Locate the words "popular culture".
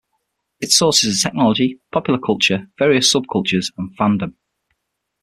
1.91-2.67